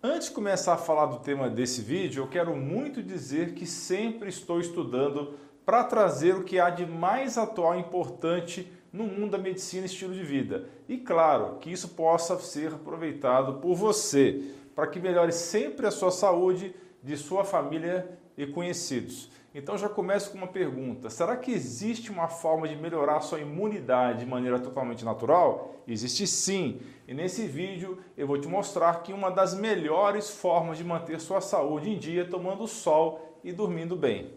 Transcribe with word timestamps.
Antes 0.00 0.28
de 0.28 0.34
começar 0.34 0.74
a 0.74 0.78
falar 0.78 1.06
do 1.06 1.18
tema 1.18 1.50
desse 1.50 1.82
vídeo, 1.82 2.22
eu 2.22 2.28
quero 2.28 2.54
muito 2.54 3.02
dizer 3.02 3.54
que 3.54 3.66
sempre 3.66 4.28
estou 4.28 4.60
estudando 4.60 5.34
para 5.66 5.82
trazer 5.82 6.36
o 6.36 6.44
que 6.44 6.60
há 6.60 6.70
de 6.70 6.86
mais 6.86 7.36
atual 7.36 7.74
e 7.74 7.80
importante 7.80 8.72
no 8.92 9.02
mundo 9.02 9.32
da 9.32 9.38
medicina 9.38 9.82
e 9.82 9.86
estilo 9.86 10.14
de 10.14 10.22
vida. 10.22 10.68
E 10.88 10.98
claro, 10.98 11.56
que 11.58 11.72
isso 11.72 11.88
possa 11.88 12.38
ser 12.38 12.74
aproveitado 12.74 13.54
por 13.54 13.74
você, 13.74 14.54
para 14.72 14.86
que 14.86 15.00
melhore 15.00 15.32
sempre 15.32 15.84
a 15.84 15.90
sua 15.90 16.12
saúde, 16.12 16.72
de 17.02 17.16
sua 17.16 17.44
família 17.44 18.08
e 18.36 18.46
conhecidos. 18.46 19.28
Então 19.54 19.78
já 19.78 19.88
começo 19.88 20.30
com 20.30 20.38
uma 20.38 20.46
pergunta: 20.46 21.08
será 21.08 21.36
que 21.36 21.50
existe 21.50 22.10
uma 22.10 22.28
forma 22.28 22.68
de 22.68 22.76
melhorar 22.76 23.20
sua 23.20 23.40
imunidade 23.40 24.20
de 24.20 24.26
maneira 24.26 24.58
totalmente 24.58 25.04
natural? 25.04 25.74
Existe 25.86 26.26
sim. 26.26 26.80
E 27.06 27.14
nesse 27.14 27.46
vídeo 27.46 27.98
eu 28.16 28.26
vou 28.26 28.38
te 28.38 28.46
mostrar 28.46 29.02
que 29.02 29.12
uma 29.12 29.30
das 29.30 29.54
melhores 29.54 30.30
formas 30.30 30.76
de 30.76 30.84
manter 30.84 31.18
sua 31.20 31.40
saúde 31.40 31.90
em 31.90 31.98
dia 31.98 32.22
é 32.22 32.24
tomando 32.24 32.66
sol 32.66 33.38
e 33.42 33.52
dormindo 33.52 33.96
bem. 33.96 34.34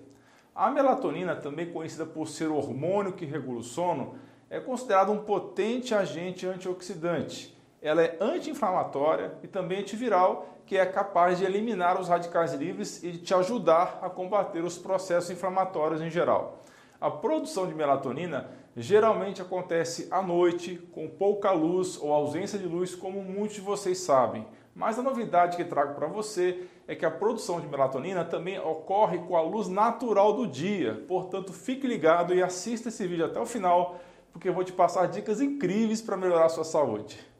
A 0.55 0.69
melatonina, 0.69 1.35
também 1.35 1.71
conhecida 1.71 2.05
por 2.05 2.27
ser 2.27 2.47
o 2.47 2.55
hormônio 2.55 3.13
que 3.13 3.25
regula 3.25 3.59
o 3.59 3.63
sono, 3.63 4.15
é 4.49 4.59
considerada 4.59 5.11
um 5.11 5.19
potente 5.19 5.93
agente 5.93 6.45
antioxidante 6.45 7.60
ela 7.81 8.03
é 8.03 8.17
anti-inflamatória 8.21 9.33
e 9.41 9.47
também 9.47 9.79
antiviral, 9.79 10.47
que 10.65 10.77
é 10.77 10.85
capaz 10.85 11.39
de 11.39 11.45
eliminar 11.45 11.99
os 11.99 12.07
radicais 12.07 12.53
livres 12.53 13.03
e 13.03 13.11
de 13.11 13.17
te 13.17 13.33
ajudar 13.33 13.99
a 14.01 14.09
combater 14.09 14.63
os 14.63 14.77
processos 14.77 15.31
inflamatórios 15.31 16.01
em 16.01 16.09
geral. 16.09 16.59
A 16.99 17.09
produção 17.09 17.65
de 17.65 17.73
melatonina 17.73 18.51
geralmente 18.77 19.41
acontece 19.41 20.07
à 20.11 20.21
noite, 20.21 20.77
com 20.93 21.09
pouca 21.09 21.51
luz 21.51 21.99
ou 21.99 22.13
ausência 22.13 22.59
de 22.59 22.67
luz, 22.67 22.95
como 22.95 23.23
muitos 23.23 23.55
de 23.55 23.61
vocês 23.61 23.97
sabem. 23.97 24.45
Mas 24.75 24.99
a 24.99 25.01
novidade 25.01 25.57
que 25.57 25.65
trago 25.65 25.95
para 25.95 26.07
você 26.07 26.63
é 26.87 26.95
que 26.95 27.05
a 27.05 27.11
produção 27.11 27.59
de 27.59 27.67
melatonina 27.67 28.23
também 28.23 28.59
ocorre 28.59 29.17
com 29.17 29.35
a 29.35 29.41
luz 29.41 29.67
natural 29.67 30.33
do 30.33 30.45
dia. 30.45 31.03
Portanto, 31.07 31.51
fique 31.51 31.87
ligado 31.87 32.33
e 32.33 32.43
assista 32.43 32.89
esse 32.89 33.05
vídeo 33.07 33.25
até 33.25 33.39
o 33.39 33.45
final, 33.45 33.99
porque 34.31 34.47
eu 34.47 34.53
vou 34.53 34.63
te 34.63 34.71
passar 34.71 35.07
dicas 35.07 35.41
incríveis 35.41 36.01
para 36.01 36.15
melhorar 36.15 36.45
a 36.45 36.49
sua 36.49 36.63
saúde. 36.63 37.30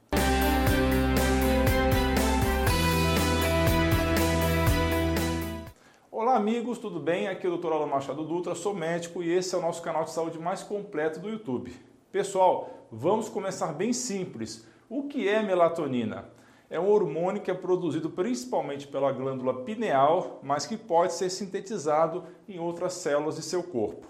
Olá 6.22 6.36
amigos, 6.36 6.78
tudo 6.78 7.00
bem? 7.00 7.28
Aqui 7.28 7.48
é 7.48 7.50
o 7.50 7.58
Dr. 7.58 7.74
Alan 7.74 7.88
Machado 7.88 8.24
Dutra, 8.24 8.54
sou 8.54 8.76
médico 8.76 9.24
e 9.24 9.34
esse 9.34 9.56
é 9.56 9.58
o 9.58 9.62
nosso 9.62 9.82
canal 9.82 10.04
de 10.04 10.12
saúde 10.12 10.38
mais 10.38 10.62
completo 10.62 11.20
do 11.20 11.28
YouTube. 11.28 11.74
Pessoal, 12.12 12.86
vamos 12.92 13.28
começar 13.28 13.74
bem 13.74 13.92
simples. 13.92 14.64
O 14.88 15.08
que 15.08 15.28
é 15.28 15.42
melatonina? 15.42 16.30
É 16.70 16.80
um 16.80 16.92
hormônio 16.92 17.42
que 17.42 17.50
é 17.50 17.56
produzido 17.56 18.08
principalmente 18.08 18.86
pela 18.86 19.12
glândula 19.12 19.64
pineal, 19.64 20.40
mas 20.44 20.68
que 20.68 20.78
pode 20.78 21.14
ser 21.14 21.32
sintetizado 21.32 22.24
em 22.48 22.60
outras 22.60 22.94
células 22.94 23.38
de 23.38 23.42
seu 23.42 23.64
corpo. 23.64 24.06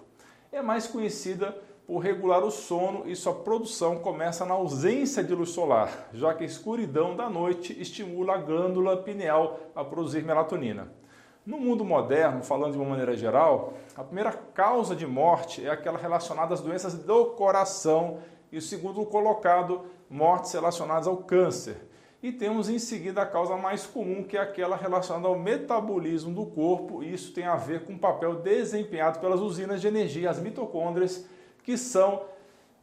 É 0.52 0.62
mais 0.62 0.88
conhecida 0.88 1.58
por 1.88 2.00
regular 2.00 2.44
o 2.44 2.52
sono 2.52 3.10
e 3.10 3.16
sua 3.16 3.36
produção 3.36 4.00
começa 4.00 4.46
na 4.46 4.56
ausência 4.56 5.24
de 5.24 5.34
luz 5.34 5.52
solar, 5.52 6.10
já 6.12 6.34
que 6.34 6.44
a 6.44 6.48
escuridão 6.48 7.16
da 7.16 7.30
noite 7.30 7.74
estimula 7.80 8.34
a 8.34 8.38
glândula 8.38 8.98
pineal 8.98 9.58
a 9.74 9.82
produzir 9.86 10.26
melatonina. 10.26 11.00
No 11.44 11.58
mundo 11.58 11.84
moderno, 11.84 12.44
falando 12.44 12.74
de 12.74 12.78
uma 12.78 12.92
maneira 12.92 13.18
geral, 13.18 13.74
a 13.96 14.04
primeira 14.04 14.32
causa 14.32 14.96
de 14.96 15.08
morte 15.08 15.66
é 15.66 15.72
aquela 15.72 15.98
relacionada 15.98 16.54
às 16.54 16.62
doenças 16.62 16.94
do 16.94 17.26
coração 17.32 18.20
e 18.52 18.60
o 18.60 18.62
segundo 18.62 19.04
colocado, 19.08 19.82
mortes 20.08 20.52
relacionadas 20.54 21.08
ao 21.08 21.18
câncer. 21.18 21.78
E 22.22 22.32
temos 22.32 22.70
em 22.70 22.78
seguida 22.78 23.24
a 23.24 23.26
causa 23.26 23.58
mais 23.58 23.88
comum, 23.88 24.24
que 24.24 24.38
é 24.38 24.40
aquela 24.40 24.76
relacionada 24.76 25.28
ao 25.28 25.36
metabolismo 25.36 26.32
do 26.32 26.46
corpo, 26.46 27.02
e 27.02 27.12
isso 27.12 27.34
tem 27.34 27.46
a 27.46 27.56
ver 27.56 27.86
com 27.86 27.94
o 27.94 28.00
papel 28.00 28.36
desempenhado 28.36 29.20
pelas 29.20 29.40
usinas 29.40 29.82
de 29.82 29.88
energia, 29.88 30.30
as 30.30 30.40
mitocôndrias, 30.40 31.26
que 31.64 31.76
são 31.76 32.22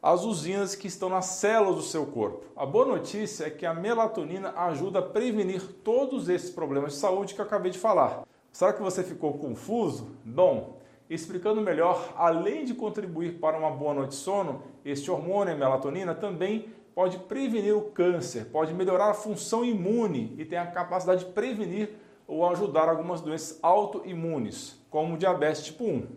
as 0.03 0.25
usinas 0.25 0.75
que 0.75 0.87
estão 0.87 1.07
nas 1.07 1.27
células 1.27 1.75
do 1.77 1.81
seu 1.81 2.05
corpo. 2.07 2.43
A 2.57 2.65
boa 2.65 2.85
notícia 2.85 3.45
é 3.45 3.49
que 3.49 3.65
a 3.65 3.73
melatonina 3.73 4.53
ajuda 4.57 4.99
a 4.99 5.03
prevenir 5.03 5.61
todos 5.81 6.27
esses 6.27 6.49
problemas 6.49 6.91
de 6.91 6.99
saúde 6.99 7.33
que 7.33 7.39
eu 7.39 7.45
acabei 7.45 7.71
de 7.71 7.79
falar. 7.79 8.23
Será 8.51 8.73
que 8.73 8.81
você 8.81 9.03
ficou 9.03 9.37
confuso? 9.37 10.09
Bom, 10.25 10.79
explicando 11.09 11.61
melhor, 11.61 12.13
além 12.15 12.65
de 12.65 12.73
contribuir 12.73 13.39
para 13.39 13.57
uma 13.57 13.71
boa 13.71 13.93
noite 13.93 14.09
de 14.09 14.15
sono, 14.15 14.63
este 14.83 15.09
hormônio, 15.09 15.53
a 15.53 15.57
melatonina, 15.57 16.13
também 16.13 16.69
pode 16.93 17.17
prevenir 17.19 17.75
o 17.75 17.91
câncer, 17.91 18.45
pode 18.45 18.73
melhorar 18.73 19.09
a 19.09 19.13
função 19.13 19.63
imune 19.63 20.35
e 20.37 20.45
tem 20.45 20.57
a 20.57 20.67
capacidade 20.67 21.25
de 21.25 21.31
prevenir 21.31 21.95
ou 22.27 22.47
ajudar 22.47 22.89
algumas 22.89 23.21
doenças 23.21 23.57
autoimunes, 23.63 24.77
como 24.89 25.17
diabetes 25.17 25.63
tipo 25.63 25.85
1. 25.85 26.07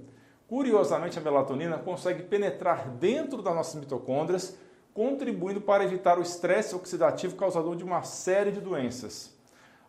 Curiosamente, 0.48 1.18
a 1.18 1.22
melatonina 1.22 1.78
consegue 1.78 2.24
penetrar 2.24 2.88
dentro 2.90 3.40
das 3.40 3.54
nossas 3.54 3.76
mitocôndrias, 3.76 4.58
contribuindo 4.92 5.60
para 5.60 5.84
evitar 5.84 6.18
o 6.18 6.22
estresse 6.22 6.74
oxidativo 6.74 7.36
causador 7.36 7.74
de 7.76 7.84
uma 7.84 8.02
série 8.02 8.50
de 8.50 8.60
doenças. 8.60 9.34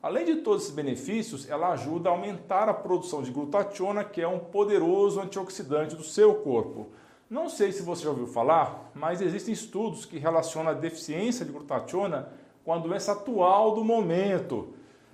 Além 0.04 0.26
de 0.26 0.36
todos 0.36 0.64
esses 0.64 0.76
benefícios, 0.76 1.50
ela 1.50 1.70
ajuda 1.70 2.10
a 2.10 2.12
aumentar 2.12 2.68
a 2.68 2.74
produção 2.74 3.24
de 3.24 3.32
glutationa, 3.32 4.04
que 4.04 4.22
é 4.22 4.28
um 4.28 4.38
poderoso 4.38 5.22
antioxidante 5.22 5.96
do 5.96 6.04
seu 6.04 6.36
corpo. 6.36 6.88
Não 7.30 7.48
sei 7.48 7.72
se 7.72 7.82
você 7.82 8.04
já 8.04 8.10
ouviu 8.10 8.28
falar, 8.28 8.92
mas 8.94 9.22
existem 9.22 9.54
estudos 9.54 10.06
que 10.06 10.20
relacionam 10.20 10.72
a 10.72 10.74
deficiência 10.76 11.46
de 11.46 11.54
glutationa 11.54 12.28
com 12.66 12.74
a 12.74 12.78
doença 12.78 13.14
atual 13.14 13.76
do 13.76 13.82
momento. 13.82 14.74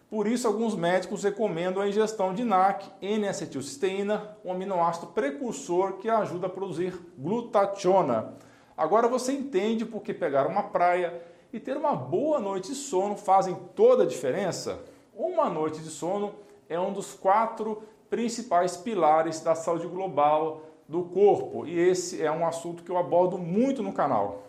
Por 0.10 0.26
isso, 0.26 0.48
alguns 0.48 0.74
médicos 0.74 1.24
recomendam 1.24 1.84
a 1.84 1.88
ingestão 1.88 2.34
de 2.34 2.44
NAC, 2.44 2.90
N-acetilcisteína, 3.00 4.38
um 4.44 4.52
aminoácido 4.52 5.06
precursor 5.06 5.98
que 5.98 6.10
ajuda 6.10 6.48
a 6.48 6.50
produzir 6.50 7.00
glutationa. 7.16 8.34
Agora 8.76 9.08
você 9.08 9.34
entende 9.34 9.86
por 9.86 10.02
que 10.02 10.16
pegar 10.16 10.48
uma 10.48 10.64
praia 10.64 11.22
e 11.52 11.60
ter 11.60 11.76
uma 11.76 11.96
boa 11.96 12.40
noite 12.40 12.70
de 12.70 12.76
sono 12.76 13.16
fazem 13.16 13.56
toda 13.76 14.04
a 14.04 14.08
diferença? 14.08 14.84
Uma 15.14 15.50
noite 15.50 15.82
de 15.82 15.90
sono 15.90 16.36
é 16.68 16.80
um 16.80 16.94
dos 16.94 17.14
quatro 17.14 17.84
principais 18.10 18.78
pilares 18.78 19.42
da 19.42 19.56
saúde 19.56 19.88
global 19.88 20.62
do 20.88 21.04
corpo 21.04 21.66
e 21.66 21.78
esse 21.78 22.22
é 22.22 22.32
um 22.32 22.46
assunto 22.46 22.84
que 22.84 22.92
eu 22.92 22.98
abordo 22.98 23.38
muito 23.38 23.82
no 23.82 23.94
canal. 23.94 24.44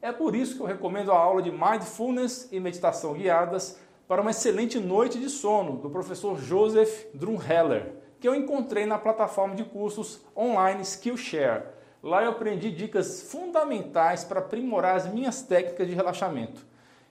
É 0.00 0.10
por 0.10 0.34
isso 0.34 0.56
que 0.56 0.62
eu 0.62 0.66
recomendo 0.66 1.12
a 1.12 1.18
aula 1.18 1.42
de 1.42 1.50
Mindfulness 1.50 2.48
e 2.50 2.58
Meditação 2.58 3.14
Guiadas 3.14 3.78
para 4.06 4.20
uma 4.20 4.30
excelente 4.30 4.78
noite 4.78 5.18
de 5.18 5.30
sono 5.30 5.76
do 5.76 5.88
professor 5.88 6.38
Joseph 6.38 7.06
Drumheller, 7.14 7.94
que 8.20 8.28
eu 8.28 8.34
encontrei 8.34 8.84
na 8.84 8.98
plataforma 8.98 9.54
de 9.54 9.64
cursos 9.64 10.20
online 10.36 10.82
Skillshare. 10.82 11.64
Lá 12.02 12.24
eu 12.24 12.30
aprendi 12.30 12.70
dicas 12.70 13.22
fundamentais 13.30 14.24
para 14.24 14.40
aprimorar 14.40 14.96
as 14.96 15.06
minhas 15.06 15.42
técnicas 15.42 15.86
de 15.86 15.94
relaxamento. 15.94 16.66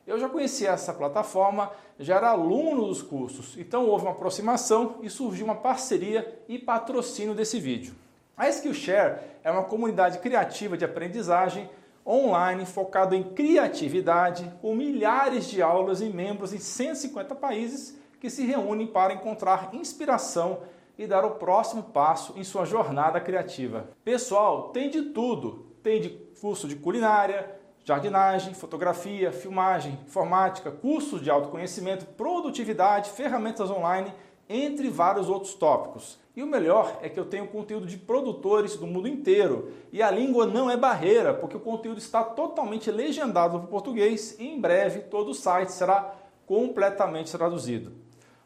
Eu 0.06 0.20
já 0.20 0.28
conhecia 0.28 0.72
essa 0.72 0.94
plataforma, 0.94 1.72
já 1.98 2.18
era 2.18 2.32
aluno 2.32 2.88
dos 2.88 3.02
cursos, 3.02 3.58
então 3.58 3.88
houve 3.88 4.04
uma 4.04 4.12
aproximação 4.12 4.98
e 5.02 5.10
surgiu 5.10 5.46
uma 5.46 5.56
parceria 5.56 6.44
e 6.50 6.60
patrocínio 6.60 7.34
desse 7.34 7.58
vídeo. 7.58 7.96
A 8.36 8.50
Skillshare 8.50 9.22
é 9.44 9.52
uma 9.52 9.64
comunidade 9.64 10.20
criativa 10.20 10.76
de 10.76 10.84
aprendizagem 10.84 11.70
online 12.06 12.66
focado 12.66 13.16
em 13.16 13.24
criatividade, 13.24 14.52
com 14.62 14.76
milhares 14.76 15.46
de 15.46 15.62
aulas 15.62 16.02
e 16.02 16.10
membros 16.10 16.52
em 16.52 16.60
150 16.60 17.34
países 17.36 17.98
que 18.20 18.30
se 18.30 18.44
reúnem 18.44 18.88
para 18.88 19.14
encontrar 19.14 19.70
inspiração 19.74 20.60
e 21.02 21.08
dar 21.08 21.26
o 21.26 21.32
próximo 21.32 21.82
passo 21.82 22.34
em 22.38 22.44
sua 22.44 22.64
jornada 22.64 23.20
criativa. 23.20 23.90
Pessoal, 24.04 24.70
tem 24.70 24.88
de 24.88 25.02
tudo. 25.02 25.66
Tem 25.82 26.00
de 26.00 26.10
curso 26.40 26.68
de 26.68 26.76
culinária, 26.76 27.60
jardinagem, 27.84 28.54
fotografia, 28.54 29.32
filmagem, 29.32 29.98
informática, 30.06 30.70
cursos 30.70 31.20
de 31.20 31.32
autoconhecimento, 31.32 32.06
produtividade, 32.06 33.10
ferramentas 33.10 33.72
online, 33.72 34.14
entre 34.48 34.92
vários 34.92 35.28
outros 35.28 35.56
tópicos. 35.56 36.20
E 36.36 36.44
o 36.44 36.48
melhor 36.48 37.00
é 37.02 37.10
que 37.10 37.20
eu 37.20 37.26
tenho 37.26 37.48
conteúdo 37.48 37.88
de 37.88 37.98
produtores 37.98 38.76
do 38.76 38.86
mundo 38.86 39.08
inteiro 39.08 39.72
e 39.92 40.04
a 40.04 40.12
língua 40.12 40.46
não 40.46 40.70
é 40.70 40.78
barreira, 40.78 41.34
porque 41.34 41.58
o 41.58 41.62
conteúdo 41.62 41.98
está 41.98 42.24
totalmente 42.24 42.92
legendado 42.92 43.58
para 43.58 43.66
o 43.66 43.72
português 43.72 44.40
e 44.40 44.48
em 44.48 44.62
breve 44.62 45.00
todo 45.00 45.32
o 45.32 45.36
site 45.36 45.72
será 45.72 46.14
completamente 46.46 47.36
traduzido. 47.36 48.01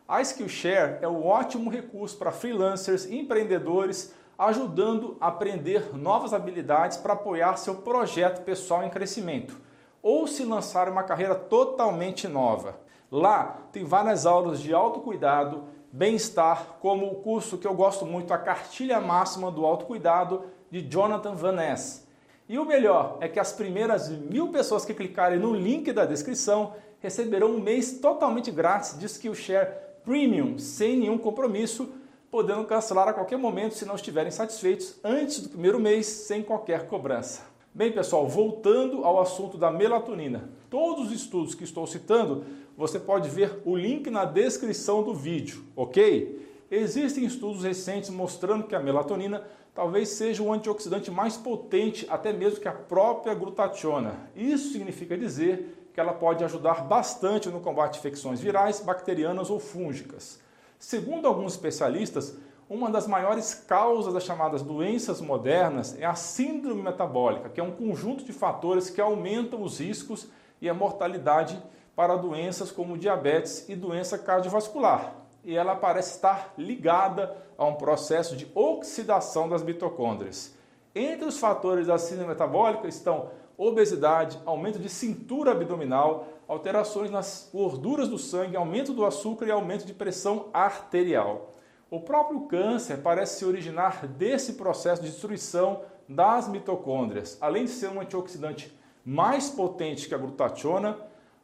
A 0.07 0.21
Skillshare 0.21 0.99
é 1.01 1.07
um 1.07 1.25
ótimo 1.25 1.67
recurso 1.67 2.15
para 2.15 2.31
freelancers 2.31 3.05
e 3.05 3.17
empreendedores, 3.17 4.13
ajudando 4.37 5.17
a 5.19 5.29
aprender 5.29 5.97
novas 5.97 6.31
habilidades 6.31 6.95
para 6.95 7.13
apoiar 7.13 7.57
seu 7.57 7.77
projeto 7.77 8.43
pessoal 8.43 8.83
em 8.83 8.89
crescimento 8.89 9.59
ou 10.03 10.27
se 10.27 10.45
lançar 10.45 10.87
uma 10.89 11.01
carreira 11.01 11.33
totalmente 11.33 12.27
nova. 12.27 12.79
Lá 13.11 13.57
tem 13.71 13.83
várias 13.83 14.27
aulas 14.27 14.59
de 14.59 14.75
autocuidado, 14.75 15.63
bem-estar, 15.91 16.77
como 16.79 17.07
o 17.07 17.15
curso 17.15 17.57
que 17.57 17.65
eu 17.65 17.73
gosto 17.73 18.05
muito, 18.05 18.31
a 18.31 18.37
Cartilha 18.37 19.01
Máxima 19.01 19.49
do 19.49 19.65
Autocuidado, 19.65 20.43
de 20.69 20.83
Jonathan 20.83 21.33
Van 21.33 21.53
Ness. 21.53 22.07
E 22.47 22.59
o 22.59 22.65
melhor 22.65 23.17
é 23.21 23.27
que 23.27 23.39
as 23.39 23.51
primeiras 23.51 24.09
mil 24.09 24.49
pessoas 24.49 24.85
que 24.85 24.93
clicarem 24.93 25.39
no 25.39 25.55
link 25.55 25.91
da 25.91 26.05
descrição 26.05 26.75
receberão 26.99 27.55
um 27.55 27.59
mês 27.59 27.99
totalmente 27.99 28.51
grátis 28.51 28.99
de 28.99 29.07
Skillshare 29.07 29.84
Premium, 30.05 30.59
sem 30.59 30.95
nenhum 30.97 31.17
compromisso, 31.17 31.89
podendo 32.29 32.63
cancelar 32.65 33.07
a 33.07 33.13
qualquer 33.13 33.37
momento 33.37 33.73
se 33.73 33.85
não 33.85 33.95
estiverem 33.95 34.31
satisfeitos 34.31 34.99
antes 35.03 35.39
do 35.41 35.49
primeiro 35.49 35.79
mês, 35.79 36.05
sem 36.05 36.43
qualquer 36.43 36.85
cobrança. 36.85 37.41
Bem, 37.73 37.91
pessoal, 37.91 38.27
voltando 38.27 39.03
ao 39.03 39.19
assunto 39.19 39.57
da 39.57 39.71
melatonina. 39.71 40.47
Todos 40.69 41.07
os 41.07 41.11
estudos 41.11 41.55
que 41.55 41.63
estou 41.63 41.87
citando, 41.87 42.45
você 42.77 42.99
pode 42.99 43.29
ver 43.29 43.61
o 43.65 43.75
link 43.75 44.09
na 44.11 44.25
descrição 44.25 45.01
do 45.01 45.13
vídeo, 45.13 45.63
ok? 45.75 46.39
Existem 46.69 47.25
estudos 47.25 47.63
recentes 47.63 48.09
mostrando 48.11 48.67
que 48.67 48.75
a 48.75 48.79
melatonina 48.79 49.43
talvez 49.73 50.09
seja 50.09 50.43
o 50.43 50.53
antioxidante 50.53 51.09
mais 51.09 51.35
potente 51.35 52.05
até 52.09 52.31
mesmo 52.31 52.59
que 52.59 52.67
a 52.67 52.73
própria 52.73 53.33
glutationa. 53.33 54.29
Isso 54.35 54.71
significa 54.71 55.17
dizer 55.17 55.84
que 55.95 55.99
ela 55.99 56.13
pode 56.13 56.43
ajudar 56.43 56.83
bastante 56.83 57.49
no 57.49 57.59
combate 57.59 57.95
a 57.95 57.99
infecções 57.99 58.39
virais, 58.39 58.81
bacterianas 58.81 59.49
ou 59.49 59.59
fúngicas. 59.59 60.39
Segundo 60.77 61.27
alguns 61.27 61.53
especialistas, 61.53 62.35
uma 62.69 62.91
das 62.91 63.07
maiores 63.07 63.55
causas 63.55 64.13
das 64.13 64.23
chamadas 64.23 64.61
doenças 64.61 65.21
modernas 65.21 65.97
é 65.99 66.05
a 66.05 66.13
síndrome 66.13 66.83
metabólica, 66.83 67.49
que 67.49 67.59
é 67.59 67.63
um 67.63 67.71
conjunto 67.71 68.23
de 68.23 68.33
fatores 68.33 68.89
que 68.89 69.01
aumentam 69.01 69.63
os 69.63 69.79
riscos 69.79 70.27
e 70.61 70.69
a 70.69 70.73
mortalidade 70.73 71.57
para 71.95 72.15
doenças 72.15 72.71
como 72.71 72.97
diabetes 72.97 73.67
e 73.67 73.75
doença 73.75 74.19
cardiovascular 74.19 75.25
e 75.45 75.55
ela 75.55 75.75
parece 75.75 76.15
estar 76.15 76.53
ligada 76.57 77.37
a 77.55 77.63
um 77.65 77.75
processo 77.75 78.35
de 78.35 78.51
oxidação 78.55 79.47
das 79.47 79.61
mitocôndrias. 79.61 80.55
Entre 80.93 81.25
os 81.25 81.37
fatores 81.37 81.87
da 81.87 81.99
síndrome 81.99 82.29
metabólica 82.29 82.87
estão 82.87 83.29
obesidade, 83.57 84.39
aumento 84.45 84.79
de 84.79 84.89
cintura 84.89 85.51
abdominal, 85.51 86.27
alterações 86.47 87.09
nas 87.09 87.49
gorduras 87.53 88.07
do 88.07 88.17
sangue, 88.17 88.55
aumento 88.55 88.93
do 88.93 89.05
açúcar 89.05 89.47
e 89.47 89.51
aumento 89.51 89.85
de 89.85 89.93
pressão 89.93 90.47
arterial. 90.53 91.53
O 91.89 91.99
próprio 91.99 92.41
câncer 92.41 92.97
parece 92.97 93.39
se 93.39 93.45
originar 93.45 94.07
desse 94.07 94.53
processo 94.53 95.01
de 95.01 95.09
destruição 95.09 95.81
das 96.07 96.47
mitocôndrias. 96.47 97.37
Além 97.39 97.65
de 97.65 97.71
ser 97.71 97.89
um 97.89 98.01
antioxidante 98.01 98.75
mais 99.05 99.49
potente 99.49 100.07
que 100.07 100.15
a 100.15 100.17
glutationa, 100.17 100.97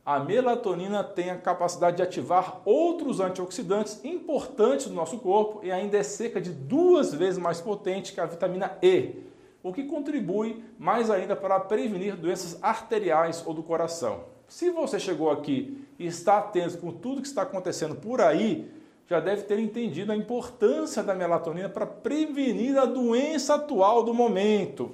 a 0.03 0.19
melatonina 0.19 1.03
tem 1.03 1.29
a 1.29 1.37
capacidade 1.37 1.97
de 1.97 2.03
ativar 2.03 2.61
outros 2.65 3.19
antioxidantes 3.19 4.03
importantes 4.03 4.87
do 4.87 4.95
nosso 4.95 5.19
corpo 5.19 5.59
e 5.63 5.71
ainda 5.71 5.97
é 5.97 6.03
cerca 6.03 6.41
de 6.41 6.49
duas 6.49 7.13
vezes 7.13 7.37
mais 7.37 7.61
potente 7.61 8.11
que 8.11 8.19
a 8.19 8.25
vitamina 8.25 8.77
E, 8.81 9.23
o 9.63 9.71
que 9.71 9.83
contribui 9.83 10.63
mais 10.77 11.09
ainda 11.09 11.35
para 11.35 11.59
prevenir 11.59 12.15
doenças 12.15 12.57
arteriais 12.63 13.43
ou 13.45 13.53
do 13.53 13.63
coração. 13.63 14.23
Se 14.47 14.69
você 14.69 14.99
chegou 14.99 15.29
aqui 15.29 15.87
e 15.97 16.05
está 16.05 16.37
atento 16.37 16.77
com 16.77 16.91
tudo 16.91 17.21
que 17.21 17.27
está 17.27 17.43
acontecendo 17.43 17.95
por 17.95 18.19
aí, 18.19 18.69
já 19.07 19.19
deve 19.19 19.43
ter 19.43 19.59
entendido 19.59 20.11
a 20.11 20.15
importância 20.15 21.03
da 21.03 21.13
melatonina 21.13 21.69
para 21.69 21.85
prevenir 21.85 22.77
a 22.77 22.85
doença 22.85 23.55
atual 23.55 24.03
do 24.03 24.13
momento. 24.13 24.91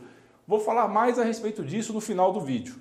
Vou 0.48 0.60
falar 0.60 0.88
mais 0.88 1.20
a 1.20 1.24
respeito 1.24 1.64
disso 1.64 1.94
no 1.94 2.02
final 2.02 2.32
do 2.32 2.40
vídeo. 2.40 2.76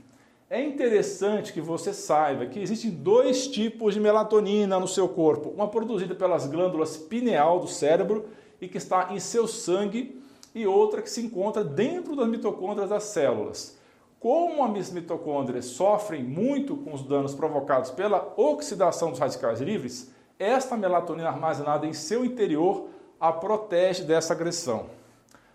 É 0.49 0.63
interessante 0.63 1.53
que 1.53 1.61
você 1.61 1.93
saiba 1.93 2.47
que 2.47 2.61
existem 2.61 2.91
dois 2.91 3.49
tipos 3.49 3.95
de 3.95 4.01
melatonina 4.01 4.79
no 4.79 4.87
seu 4.87 5.09
corpo. 5.09 5.51
Uma 5.51 5.67
produzida 5.67 6.15
pelas 6.15 6.47
glândulas 6.47 6.97
pineal 6.97 7.59
do 7.59 7.67
cérebro 7.67 8.27
e 8.61 8.69
que 8.69 8.79
está 8.79 9.13
em 9.13 9.19
seu 9.19 9.49
sangue, 9.49 10.23
e 10.57 10.67
outra 10.67 11.03
que 11.03 11.11
se 11.11 11.21
encontra 11.21 11.63
dentro 11.63 12.17
das 12.17 12.27
mitocôndrias 12.27 12.89
das 12.89 13.05
células. 13.05 13.77
Como 14.19 14.65
as 14.65 14.91
mitocôndrias 14.91 15.67
sofrem 15.67 16.25
muito 16.25 16.79
com 16.79 16.95
os 16.95 17.03
danos 17.03 17.35
provocados 17.35 17.91
pela 17.91 18.33
oxidação 18.39 19.11
dos 19.11 19.19
radicais 19.19 19.61
livres, 19.61 20.11
esta 20.39 20.75
melatonina 20.75 21.29
armazenada 21.29 21.87
em 21.87 21.93
seu 21.93 22.25
interior 22.25 22.89
a 23.21 23.31
protege 23.31 24.03
dessa 24.05 24.33
agressão. 24.33 24.87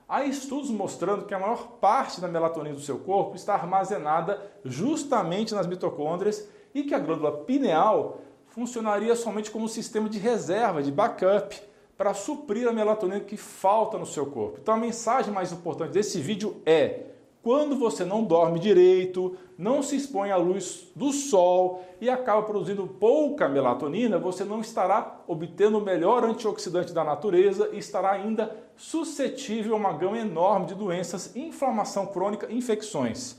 Há 0.08 0.24
estudos 0.24 0.70
mostrando 0.70 1.26
que 1.26 1.34
a 1.34 1.40
maior 1.40 1.80
parte 1.82 2.22
da 2.22 2.28
melatonina 2.28 2.76
do 2.76 2.82
seu 2.82 3.00
corpo 3.00 3.36
está 3.36 3.56
armazenada 3.56 4.40
justamente 4.64 5.56
nas 5.56 5.66
mitocôndrias 5.66 6.48
e 6.76 6.84
que 6.84 6.94
a 6.94 7.00
glândula 7.00 7.38
pineal 7.40 8.20
funcionaria 8.50 9.16
somente 9.16 9.50
como 9.50 9.66
um 9.66 9.68
sistema 9.68 10.08
de 10.08 10.20
reserva, 10.20 10.84
de 10.84 10.92
backup, 10.92 11.71
para 12.02 12.16
suprir 12.16 12.68
a 12.68 12.74
melatonina 12.74 13.20
que 13.20 13.38
falta 13.38 13.96
no 13.96 14.08
seu 14.08 14.26
corpo. 14.26 14.58
Então 14.60 14.74
a 14.74 14.78
mensagem 14.78 15.32
mais 15.32 15.52
importante 15.52 15.92
desse 15.92 16.20
vídeo 16.20 16.60
é: 16.66 17.02
quando 17.44 17.76
você 17.76 18.04
não 18.04 18.24
dorme 18.24 18.58
direito, 18.58 19.38
não 19.56 19.84
se 19.84 19.98
expõe 19.98 20.32
à 20.32 20.36
luz 20.36 20.88
do 20.96 21.12
sol 21.12 21.86
e 22.02 22.10
acaba 22.10 22.42
produzindo 22.42 22.88
pouca 22.88 23.48
melatonina, 23.48 24.18
você 24.18 24.44
não 24.44 24.62
estará 24.62 25.22
obtendo 25.28 25.78
o 25.78 25.82
melhor 25.82 26.24
antioxidante 26.24 26.92
da 26.92 27.04
natureza 27.04 27.70
e 27.72 27.78
estará 27.78 28.14
ainda 28.14 28.58
suscetível 28.76 29.76
a 29.76 29.78
uma 29.78 29.94
gama 29.94 30.18
enorme 30.18 30.66
de 30.66 30.74
doenças, 30.74 31.36
inflamação 31.36 32.08
crônica 32.08 32.48
e 32.50 32.58
infecções. 32.58 33.38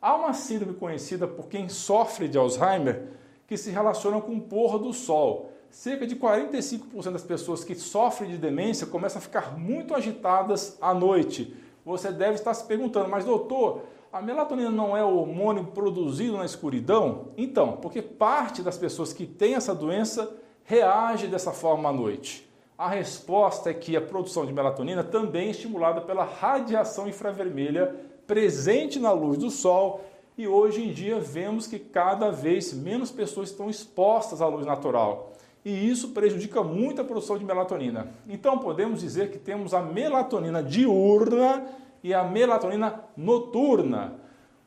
Há 0.00 0.14
uma 0.14 0.32
síndrome 0.32 0.74
conhecida 0.74 1.26
por 1.26 1.48
quem 1.48 1.68
sofre 1.68 2.28
de 2.28 2.38
Alzheimer 2.38 3.08
que 3.48 3.56
se 3.56 3.72
relaciona 3.72 4.20
com 4.20 4.36
o 4.36 4.40
pôr 4.40 4.78
do 4.78 4.92
sol. 4.92 5.55
Cerca 5.70 6.06
de 6.06 6.16
45% 6.16 7.12
das 7.12 7.22
pessoas 7.22 7.62
que 7.62 7.74
sofrem 7.74 8.30
de 8.30 8.38
demência 8.38 8.86
começam 8.86 9.18
a 9.18 9.22
ficar 9.22 9.58
muito 9.58 9.94
agitadas 9.94 10.78
à 10.80 10.94
noite 10.94 11.54
você 11.86 12.10
deve 12.10 12.34
estar 12.34 12.52
se 12.52 12.64
perguntando, 12.64 13.08
mas 13.08 13.24
doutor, 13.24 13.82
a 14.12 14.20
melatonina 14.20 14.72
não 14.72 14.96
é 14.96 15.04
o 15.04 15.18
hormônio 15.18 15.66
produzido 15.66 16.36
na 16.36 16.44
escuridão? 16.44 17.28
Então, 17.36 17.74
porque 17.76 18.02
parte 18.02 18.60
das 18.60 18.76
pessoas 18.76 19.12
que 19.12 19.24
têm 19.24 19.54
essa 19.54 19.72
doença 19.72 20.28
reage 20.64 21.28
dessa 21.28 21.52
forma 21.52 21.88
à 21.88 21.92
noite. 21.92 22.44
A 22.76 22.88
resposta 22.88 23.70
é 23.70 23.74
que 23.74 23.96
a 23.96 24.00
produção 24.00 24.44
de 24.44 24.52
melatonina 24.52 25.04
também 25.04 25.46
é 25.46 25.50
estimulada 25.52 26.00
pela 26.00 26.24
radiação 26.24 27.06
infravermelha 27.06 27.94
presente 28.26 28.98
na 28.98 29.12
luz 29.12 29.38
do 29.38 29.48
sol 29.48 30.04
e 30.36 30.48
hoje 30.48 30.82
em 30.82 30.92
dia 30.92 31.20
vemos 31.20 31.68
que 31.68 31.78
cada 31.78 32.32
vez 32.32 32.72
menos 32.74 33.12
pessoas 33.12 33.50
estão 33.50 33.70
expostas 33.70 34.42
à 34.42 34.48
luz 34.48 34.66
natural 34.66 35.35
e 35.66 35.90
isso 35.90 36.10
prejudica 36.10 36.62
muito 36.62 37.00
a 37.00 37.04
produção 37.04 37.36
de 37.36 37.44
melatonina. 37.44 38.06
Então 38.28 38.56
podemos 38.56 39.00
dizer 39.00 39.32
que 39.32 39.38
temos 39.38 39.74
a 39.74 39.82
melatonina 39.82 40.62
diurna 40.62 41.66
e 42.04 42.14
a 42.14 42.22
melatonina 42.22 43.02
noturna. 43.16 44.14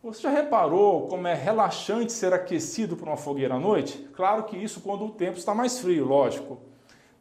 Você 0.04 0.24
já 0.24 0.30
reparou 0.30 1.08
como 1.08 1.26
é 1.26 1.34
relaxante 1.34 2.12
ser 2.12 2.34
aquecido 2.34 2.98
por 2.98 3.08
uma 3.08 3.16
fogueira 3.16 3.56
à 3.56 3.58
noite? 3.58 4.10
Claro 4.14 4.44
que 4.44 4.58
isso 4.58 4.82
quando 4.82 5.06
o 5.06 5.12
tempo 5.12 5.38
está 5.38 5.56
mais 5.56 5.80
frio, 5.80 6.04
lógico. 6.04 6.60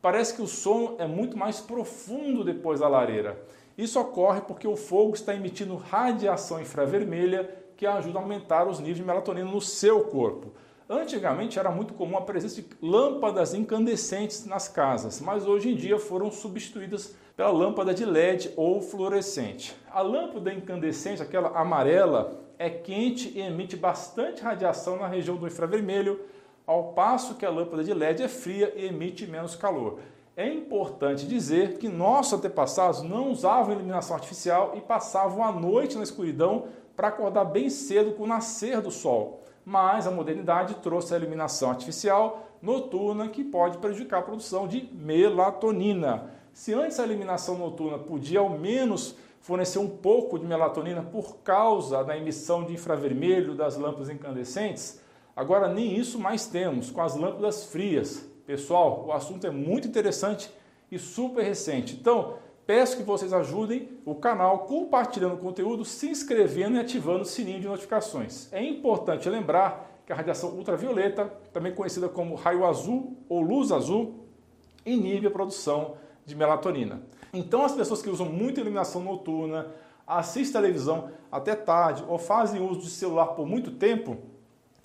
Parece 0.03 0.35
que 0.35 0.43
o 0.43 0.49
sono 0.49 0.97
é 0.99 1.07
muito 1.07 1.39
mais 1.39 1.61
profundo 1.61 2.43
depois 2.43 2.81
da 2.81 2.89
lareira. 2.89 3.41
Isso 3.77 4.01
ocorre 4.01 4.41
porque 4.41 4.67
o 4.67 4.75
fogo 4.75 5.15
está 5.15 5.33
emitindo 5.37 5.77
radiação 5.77 6.61
infravermelha 6.61 7.49
que 7.77 7.87
ajuda 7.87 8.19
a 8.19 8.23
aumentar 8.23 8.67
os 8.67 8.81
níveis 8.81 8.97
de 8.97 9.05
melatonina 9.05 9.49
no 9.49 9.61
seu 9.61 10.01
corpo. 10.01 10.53
Antigamente 10.91 11.59
era 11.59 11.71
muito 11.71 11.93
comum 11.93 12.17
a 12.17 12.23
presença 12.23 12.63
de 12.63 12.67
lâmpadas 12.81 13.53
incandescentes 13.53 14.47
nas 14.47 14.69
casas, 14.69 15.21
mas 15.21 15.47
hoje 15.47 15.69
em 15.69 15.77
dia 15.77 15.99
foram 15.99 16.31
substituídas 16.31 17.15
pela 17.37 17.51
lâmpada 17.51 17.93
de 17.93 18.07
LED 18.07 18.55
ou 18.57 18.81
fluorescente. 18.81 19.77
A 19.91 20.01
lâmpada 20.01 20.51
incandescente, 20.51 21.21
aquela 21.21 21.51
amarela, 21.51 22.41
é 22.59 22.71
quente 22.71 23.29
e 23.37 23.41
emite 23.43 23.77
bastante 23.77 24.41
radiação 24.41 24.97
na 24.97 25.07
região 25.07 25.37
do 25.37 25.47
infravermelho, 25.47 26.23
ao 26.67 26.95
passo 26.95 27.35
que 27.35 27.45
a 27.45 27.51
lâmpada 27.51 27.85
de 27.85 27.93
LED 27.93 28.23
é 28.23 28.29
fria 28.29 28.73
e 28.75 28.87
emite 28.87 29.27
menos 29.27 29.55
calor. 29.55 29.99
É 30.35 30.49
importante 30.49 31.27
dizer 31.27 31.77
que 31.77 31.87
nossos 31.87 32.33
antepassados 32.33 33.03
não 33.03 33.31
usavam 33.31 33.75
iluminação 33.75 34.17
artificial 34.17 34.73
e 34.75 34.81
passavam 34.81 35.45
a 35.45 35.53
noite 35.53 35.99
na 35.99 36.03
escuridão 36.03 36.65
para 36.97 37.09
acordar 37.09 37.45
bem 37.45 37.69
cedo 37.69 38.13
com 38.13 38.23
o 38.23 38.27
nascer 38.27 38.81
do 38.81 38.91
sol 38.91 39.45
mas 39.69 40.07
a 40.07 40.11
modernidade 40.11 40.77
trouxe 40.77 41.13
a 41.13 41.19
iluminação 41.19 41.69
artificial 41.69 42.49
noturna 42.63 43.29
que 43.29 43.45
pode 43.45 43.77
prejudicar 43.77 44.21
a 44.21 44.23
produção 44.23 44.67
de 44.67 44.89
melatonina. 44.95 46.31
Se 46.55 46.73
antes 46.73 46.99
a 46.99 47.05
iluminação 47.05 47.59
noturna 47.59 47.99
podia 47.99 48.41
ao 48.41 48.49
menos 48.49 49.15
fornecer 49.43 49.79
um 49.79 49.89
pouco 49.89 50.39
de 50.39 50.47
melatonina 50.47 51.03
por 51.03 51.41
causa 51.41 52.03
da 52.03 52.17
emissão 52.17 52.65
de 52.65 52.73
infravermelho 52.73 53.55
das 53.55 53.77
lâmpadas 53.77 54.09
incandescentes, 54.09 55.03
agora 55.37 55.69
nem 55.69 55.95
isso 55.95 56.19
mais 56.19 56.47
temos 56.47 56.91
com 56.91 57.03
as 57.03 57.15
lâmpadas 57.15 57.67
frias. 57.67 58.27
Pessoal, 58.47 59.05
o 59.07 59.13
assunto 59.13 59.47
é 59.47 59.51
muito 59.51 59.87
interessante 59.87 60.51
e 60.91 60.99
super 60.99 61.45
recente. 61.45 61.95
Então, 61.95 62.39
Peço 62.69 62.99
que 62.99 63.03
vocês 63.03 63.33
ajudem 63.33 63.89
o 64.05 64.15
canal 64.15 64.67
compartilhando 64.67 65.37
o 65.37 65.39
conteúdo, 65.39 65.87
se 65.87 66.07
inscrevendo 66.11 66.77
e 66.77 66.79
ativando 66.79 67.23
o 67.23 67.25
sininho 67.25 67.61
de 67.61 67.67
notificações. 67.67 68.53
É 68.53 68.63
importante 68.63 69.27
lembrar 69.27 70.03
que 70.05 70.13
a 70.13 70.15
radiação 70.15 70.51
ultravioleta, 70.51 71.33
também 71.51 71.75
conhecida 71.75 72.11
como 72.11 72.35
raio 72.35 72.67
azul 72.67 73.17
ou 73.27 73.41
luz 73.41 73.73
azul, 73.73 74.27
inibe 74.85 75.29
a 75.29 75.31
produção 75.31 75.95
de 76.27 76.37
melatonina. 76.37 77.01
Então, 77.33 77.65
as 77.65 77.73
pessoas 77.73 78.03
que 78.03 78.11
usam 78.11 78.27
muita 78.27 78.61
iluminação 78.61 79.03
noturna, 79.03 79.69
assistem 80.07 80.61
televisão 80.61 81.11
até 81.33 81.55
tarde 81.55 82.05
ou 82.07 82.19
fazem 82.19 82.61
uso 82.61 82.81
de 82.81 82.91
celular 82.91 83.29
por 83.29 83.47
muito 83.47 83.71
tempo, 83.71 84.19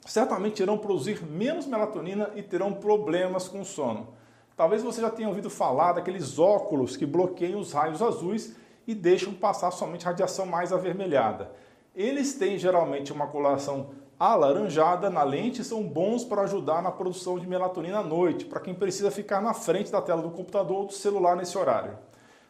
certamente 0.06 0.64
irão 0.64 0.78
produzir 0.78 1.22
menos 1.22 1.66
melatonina 1.66 2.32
e 2.34 2.42
terão 2.42 2.72
problemas 2.76 3.50
com 3.50 3.60
o 3.60 3.66
sono. 3.66 4.23
Talvez 4.56 4.84
você 4.84 5.02
já 5.02 5.10
tenha 5.10 5.28
ouvido 5.28 5.50
falar 5.50 5.94
daqueles 5.94 6.38
óculos 6.38 6.96
que 6.96 7.06
bloqueiam 7.06 7.60
os 7.60 7.74
raios 7.74 8.02
azuis 8.02 8.56
e 8.86 8.94
deixam 8.94 9.34
passar 9.34 9.72
somente 9.72 10.06
radiação 10.06 10.46
mais 10.46 10.72
avermelhada. 10.72 11.52
Eles 11.96 12.36
têm 12.36 12.58
geralmente 12.58 13.12
uma 13.12 13.28
coloração 13.28 13.90
alaranjada 14.20 15.10
na 15.10 15.24
lente 15.24 15.62
e 15.62 15.66
são 15.66 15.84
bons 15.84 16.24
para 16.24 16.44
ajudar 16.44 16.82
na 16.82 16.92
produção 16.92 17.40
de 17.40 17.48
melatonina 17.48 18.00
à 18.00 18.04
noite, 18.04 18.46
para 18.46 18.60
quem 18.60 18.74
precisa 18.74 19.10
ficar 19.10 19.42
na 19.42 19.54
frente 19.54 19.92
da 19.92 20.02
tela 20.02 20.22
do 20.22 20.30
computador 20.30 20.78
ou 20.78 20.86
do 20.86 20.94
celular 20.94 21.36
nesse 21.36 21.58
horário. 21.58 21.98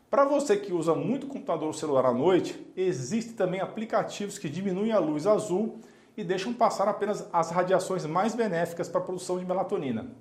Para 0.10 0.26
você 0.26 0.58
que 0.58 0.74
usa 0.74 0.94
muito 0.94 1.26
computador 1.26 1.68
ou 1.68 1.74
celular 1.74 2.06
à 2.06 2.14
noite, 2.14 2.72
existem 2.76 3.34
também 3.34 3.62
aplicativos 3.62 4.38
que 4.38 4.50
diminuem 4.50 4.92
a 4.92 5.00
luz 5.00 5.26
azul 5.26 5.80
e 6.16 6.24
deixam 6.24 6.54
passar 6.54 6.88
apenas 6.88 7.28
as 7.34 7.50
radiações 7.50 8.06
mais 8.06 8.36
benéficas 8.36 8.88
para 8.88 9.02
a 9.02 9.04
produção 9.04 9.40
de 9.40 9.46
melatonina. 9.46 10.12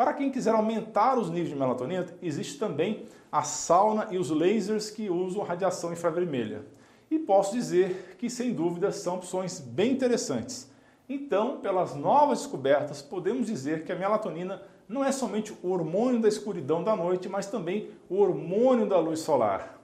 Para 0.00 0.14
quem 0.14 0.30
quiser 0.30 0.54
aumentar 0.54 1.18
os 1.18 1.28
níveis 1.28 1.50
de 1.50 1.54
melatonina, 1.54 2.06
existe 2.22 2.58
também 2.58 3.04
a 3.30 3.42
sauna 3.42 4.08
e 4.10 4.16
os 4.16 4.30
lasers 4.30 4.88
que 4.88 5.10
usam 5.10 5.42
radiação 5.42 5.92
infravermelha. 5.92 6.64
E 7.10 7.18
posso 7.18 7.52
dizer 7.52 8.16
que, 8.16 8.30
sem 8.30 8.54
dúvida, 8.54 8.90
são 8.92 9.16
opções 9.16 9.60
bem 9.60 9.92
interessantes. 9.92 10.70
Então, 11.06 11.58
pelas 11.58 11.94
novas 11.94 12.38
descobertas, 12.38 13.02
podemos 13.02 13.48
dizer 13.48 13.84
que 13.84 13.92
a 13.92 13.94
melatonina 13.94 14.62
não 14.88 15.04
é 15.04 15.12
somente 15.12 15.52
o 15.62 15.70
hormônio 15.70 16.18
da 16.18 16.28
escuridão 16.28 16.82
da 16.82 16.96
noite, 16.96 17.28
mas 17.28 17.48
também 17.48 17.90
o 18.08 18.22
hormônio 18.22 18.86
da 18.86 18.98
luz 18.98 19.20
solar. 19.20 19.79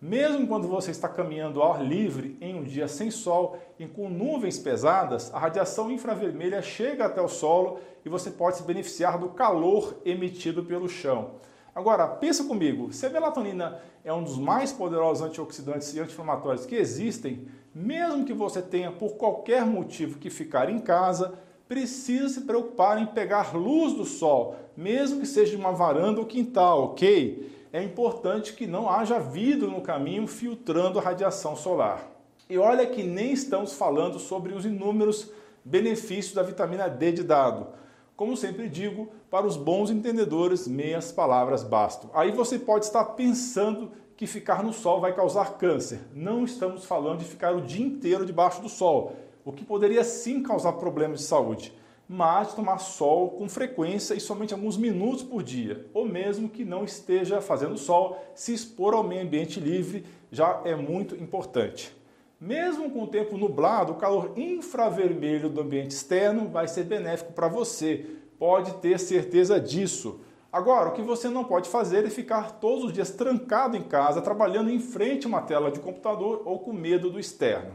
Mesmo 0.00 0.46
quando 0.46 0.66
você 0.66 0.90
está 0.90 1.06
caminhando 1.10 1.60
ao 1.60 1.74
ar 1.74 1.84
livre 1.84 2.34
em 2.40 2.54
um 2.54 2.62
dia 2.62 2.88
sem 2.88 3.10
sol 3.10 3.58
e 3.78 3.86
com 3.86 4.08
nuvens 4.08 4.58
pesadas, 4.58 5.30
a 5.34 5.38
radiação 5.38 5.90
infravermelha 5.90 6.62
chega 6.62 7.04
até 7.04 7.20
o 7.20 7.28
solo 7.28 7.80
e 8.02 8.08
você 8.08 8.30
pode 8.30 8.56
se 8.56 8.62
beneficiar 8.62 9.18
do 9.18 9.28
calor 9.28 10.00
emitido 10.02 10.64
pelo 10.64 10.88
chão. 10.88 11.32
Agora, 11.74 12.08
pensa 12.08 12.44
comigo, 12.44 12.90
se 12.94 13.04
a 13.04 13.10
melatonina 13.10 13.78
é 14.02 14.10
um 14.10 14.24
dos 14.24 14.38
mais 14.38 14.72
poderosos 14.72 15.22
antioxidantes 15.22 15.92
e 15.92 16.00
anti-inflamatórios 16.00 16.64
que 16.64 16.76
existem, 16.76 17.46
mesmo 17.74 18.24
que 18.24 18.32
você 18.32 18.62
tenha 18.62 18.90
por 18.90 19.16
qualquer 19.16 19.66
motivo 19.66 20.18
que 20.18 20.30
ficar 20.30 20.70
em 20.70 20.78
casa, 20.78 21.34
precisa 21.68 22.28
se 22.30 22.40
preocupar 22.40 23.00
em 23.00 23.06
pegar 23.06 23.54
luz 23.54 23.92
do 23.92 24.06
sol, 24.06 24.56
mesmo 24.74 25.20
que 25.20 25.26
seja 25.26 25.50
de 25.50 25.56
uma 25.58 25.72
varanda 25.72 26.20
ou 26.20 26.26
quintal, 26.26 26.84
ok? 26.84 27.59
É 27.72 27.82
importante 27.82 28.52
que 28.54 28.66
não 28.66 28.90
haja 28.90 29.18
vidro 29.18 29.70
no 29.70 29.80
caminho 29.80 30.26
filtrando 30.26 30.98
a 30.98 31.02
radiação 31.02 31.54
solar. 31.54 32.10
E 32.48 32.58
olha 32.58 32.86
que 32.86 33.02
nem 33.02 33.32
estamos 33.32 33.74
falando 33.74 34.18
sobre 34.18 34.52
os 34.52 34.64
inúmeros 34.64 35.30
benefícios 35.64 36.34
da 36.34 36.42
vitamina 36.42 36.88
D 36.88 37.12
de 37.12 37.22
dado. 37.22 37.68
Como 38.16 38.36
sempre 38.36 38.68
digo, 38.68 39.08
para 39.30 39.46
os 39.46 39.56
bons 39.56 39.90
entendedores, 39.90 40.66
meias 40.66 41.12
palavras 41.12 41.62
bastam. 41.62 42.10
Aí 42.12 42.32
você 42.32 42.58
pode 42.58 42.86
estar 42.86 43.04
pensando 43.04 43.92
que 44.16 44.26
ficar 44.26 44.62
no 44.62 44.72
sol 44.72 45.00
vai 45.00 45.14
causar 45.14 45.56
câncer. 45.56 46.00
Não 46.12 46.44
estamos 46.44 46.84
falando 46.84 47.20
de 47.20 47.24
ficar 47.24 47.54
o 47.54 47.62
dia 47.62 47.86
inteiro 47.86 48.26
debaixo 48.26 48.60
do 48.60 48.68
sol, 48.68 49.14
o 49.44 49.52
que 49.52 49.64
poderia 49.64 50.02
sim 50.02 50.42
causar 50.42 50.72
problemas 50.74 51.20
de 51.20 51.24
saúde 51.26 51.72
mas 52.12 52.54
tomar 52.54 52.78
sol 52.78 53.30
com 53.30 53.48
frequência 53.48 54.14
e 54.14 54.20
somente 54.20 54.52
alguns 54.52 54.76
minutos 54.76 55.22
por 55.22 55.44
dia, 55.44 55.86
ou 55.94 56.04
mesmo 56.04 56.48
que 56.48 56.64
não 56.64 56.84
esteja 56.84 57.40
fazendo 57.40 57.78
sol, 57.78 58.20
se 58.34 58.52
expor 58.52 58.94
ao 58.94 59.04
meio 59.04 59.22
ambiente 59.22 59.60
livre 59.60 60.04
já 60.28 60.60
é 60.64 60.74
muito 60.74 61.14
importante. 61.14 61.96
Mesmo 62.40 62.90
com 62.90 63.04
o 63.04 63.06
tempo 63.06 63.38
nublado, 63.38 63.92
o 63.92 63.94
calor 63.94 64.32
infravermelho 64.36 65.48
do 65.48 65.60
ambiente 65.60 65.92
externo 65.92 66.48
vai 66.48 66.66
ser 66.66 66.82
benéfico 66.82 67.32
para 67.32 67.46
você, 67.46 68.04
pode 68.40 68.72
ter 68.78 68.98
certeza 68.98 69.60
disso. 69.60 70.18
Agora, 70.50 70.88
o 70.88 70.92
que 70.92 71.02
você 71.02 71.28
não 71.28 71.44
pode 71.44 71.68
fazer 71.68 72.04
é 72.04 72.10
ficar 72.10 72.58
todos 72.58 72.86
os 72.86 72.92
dias 72.92 73.10
trancado 73.10 73.76
em 73.76 73.84
casa, 73.84 74.20
trabalhando 74.20 74.68
em 74.68 74.80
frente 74.80 75.26
a 75.26 75.28
uma 75.28 75.42
tela 75.42 75.70
de 75.70 75.78
computador 75.78 76.42
ou 76.44 76.58
com 76.58 76.72
medo 76.72 77.08
do 77.08 77.20
externo. 77.20 77.70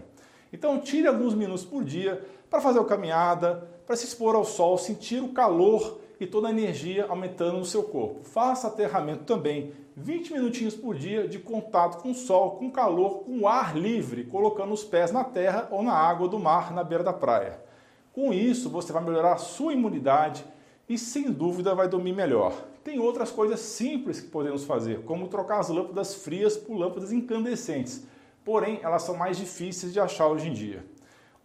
Então, 0.56 0.80
tire 0.80 1.06
alguns 1.06 1.34
minutos 1.34 1.66
por 1.66 1.84
dia 1.84 2.26
para 2.50 2.62
fazer 2.62 2.80
a 2.80 2.86
caminhada, 2.86 3.68
para 3.86 3.94
se 3.94 4.06
expor 4.06 4.36
ao 4.36 4.46
sol, 4.46 4.78
sentir 4.78 5.22
o 5.22 5.34
calor 5.34 6.00
e 6.18 6.26
toda 6.26 6.48
a 6.48 6.50
energia 6.50 7.08
aumentando 7.10 7.58
no 7.58 7.66
seu 7.66 7.84
corpo. 7.84 8.24
Faça 8.24 8.68
aterramento 8.68 9.26
também, 9.26 9.74
20 9.98 10.32
minutinhos 10.32 10.74
por 10.74 10.96
dia 10.96 11.28
de 11.28 11.40
contato 11.40 12.02
com 12.02 12.12
o 12.12 12.16
sol, 12.16 12.52
com 12.52 12.72
calor, 12.72 13.26
com 13.26 13.46
ar 13.46 13.78
livre, 13.78 14.24
colocando 14.24 14.72
os 14.72 14.86
pés 14.86 15.12
na 15.12 15.26
terra 15.26 15.68
ou 15.72 15.84
na 15.84 15.92
água 15.92 16.30
do 16.30 16.40
mar 16.40 16.74
na 16.74 16.86
beira 16.86 17.04
da 17.04 17.12
praia. 17.12 17.60
Com 18.14 18.34
isso, 18.34 18.70
você 18.70 18.94
vai 18.94 19.04
melhorar 19.04 19.34
a 19.34 19.38
sua 19.38 19.74
imunidade 19.74 20.46
e 20.88 20.98
sem 20.98 21.34
dúvida 21.34 21.76
vai 21.76 21.90
dormir 21.90 22.14
melhor. 22.14 22.54
Tem 22.82 22.98
outras 22.98 23.30
coisas 23.30 23.60
simples 23.60 24.22
que 24.22 24.30
podemos 24.30 24.64
fazer, 24.64 25.02
como 25.02 25.28
trocar 25.28 25.60
as 25.60 25.68
lâmpadas 25.68 26.16
frias 26.16 26.56
por 26.56 26.78
lâmpadas 26.78 27.12
incandescentes, 27.12 28.06
porém 28.46 28.80
elas 28.84 29.02
são 29.02 29.18
mais 29.18 29.36
difíceis 29.36 29.92
de 29.92 30.00
achar 30.00 30.28
hoje 30.28 30.48
em 30.48 30.54
dia. 30.54 30.86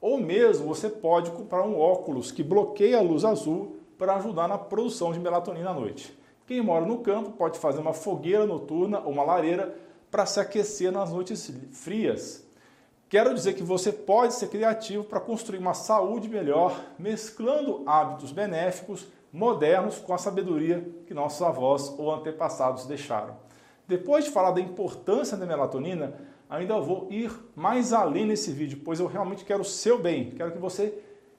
Ou 0.00 0.20
mesmo 0.20 0.68
você 0.68 0.88
pode 0.88 1.30
comprar 1.30 1.64
um 1.64 1.78
óculos 1.78 2.30
que 2.30 2.44
bloqueia 2.44 2.98
a 2.98 3.02
luz 3.02 3.24
azul 3.24 3.76
para 3.98 4.14
ajudar 4.16 4.46
na 4.46 4.58
produção 4.58 5.12
de 5.12 5.18
melatonina 5.18 5.70
à 5.70 5.74
noite. 5.74 6.16
Quem 6.46 6.62
mora 6.62 6.84
no 6.84 6.98
campo 6.98 7.32
pode 7.32 7.58
fazer 7.58 7.80
uma 7.80 7.92
fogueira 7.92 8.46
noturna 8.46 9.00
ou 9.00 9.12
uma 9.12 9.22
lareira 9.22 9.76
para 10.10 10.26
se 10.26 10.40
aquecer 10.40 10.90
nas 10.92 11.12
noites 11.12 11.50
frias. 11.72 12.46
Quero 13.08 13.34
dizer 13.34 13.54
que 13.54 13.62
você 13.62 13.92
pode 13.92 14.34
ser 14.34 14.48
criativo 14.48 15.04
para 15.04 15.20
construir 15.20 15.58
uma 15.58 15.74
saúde 15.74 16.28
melhor, 16.28 16.80
mesclando 16.98 17.82
hábitos 17.86 18.32
benéficos, 18.32 19.06
modernos, 19.32 19.98
com 19.98 20.14
a 20.14 20.18
sabedoria 20.18 20.88
que 21.06 21.14
nossos 21.14 21.42
avós 21.42 21.92
ou 21.98 22.12
antepassados 22.12 22.86
deixaram. 22.86 23.36
Depois 23.86 24.24
de 24.24 24.30
falar 24.30 24.52
da 24.52 24.60
importância 24.60 25.36
da 25.36 25.46
melatonina, 25.46 26.14
ainda 26.50 26.78
vou 26.80 27.06
ir 27.10 27.30
mais 27.54 27.92
além 27.92 28.26
nesse 28.26 28.50
vídeo, 28.50 28.80
pois 28.84 28.98
eu 28.98 29.06
realmente 29.06 29.44
quero 29.44 29.62
o 29.62 29.64
seu 29.64 29.96
bem. 29.98 30.32
Quero 30.32 30.50
que 30.50 30.58
você 30.58 30.92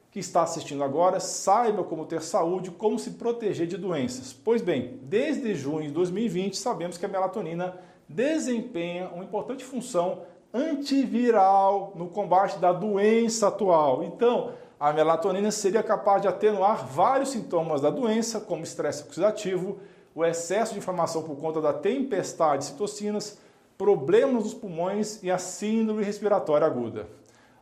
que 0.10 0.20
está 0.20 0.44
assistindo 0.44 0.84
agora 0.84 1.20
saiba 1.20 1.84
como 1.84 2.06
ter 2.06 2.22
saúde, 2.22 2.72
como 2.72 2.98
se 2.98 3.12
proteger 3.12 3.68
de 3.68 3.77
doenças. 3.77 4.34
Pois 4.34 4.62
bem, 4.62 5.00
desde 5.03 5.53
junho 5.53 5.88
de 5.88 5.91
2020 5.91 6.58
sabemos 6.58 6.98
que 6.98 7.06
a 7.06 7.10
melatonina 7.10 7.77
desempenha 8.08 9.10
uma 9.13 9.24
importante 9.24 9.63
função 9.63 10.24
antiviral 10.53 11.94
no 11.96 12.08
combate 12.08 12.58
da 12.60 12.74
doença 12.74 13.48
atual. 13.48 14.03
Então, 14.03 14.51
a 14.80 14.91
melatonina 14.91 15.51
seria 15.51 15.84
capaz 15.84 16.22
de 16.22 16.27
atenuar 16.27 16.86
vários 16.86 17.30
sintomas 17.30 17.82
da 17.82 17.89
doença, 17.89 18.39
como 18.41 18.63
estresse 18.63 19.03
oxidativo, 19.03 19.80
o 20.13 20.25
excesso 20.25 20.74
de 20.74 20.80
inflamação 20.80 21.24
por 21.24 21.38
conta 21.38 21.62
da 21.62 21.72
tempestade 21.72 22.63
de 22.63 22.65
citocinas, 22.72 23.39
problemas 23.82 24.44
nos 24.44 24.54
pulmões 24.54 25.24
e 25.24 25.32
a 25.32 25.40
síndrome 25.40 26.04
respiratória 26.04 26.68
aguda. 26.68 27.08